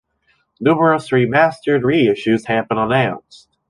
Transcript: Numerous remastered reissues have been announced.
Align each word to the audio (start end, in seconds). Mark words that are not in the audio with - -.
Numerous 0.59 1.11
remastered 1.11 1.83
reissues 1.83 2.47
have 2.47 2.67
been 2.67 2.79
announced. 2.79 3.47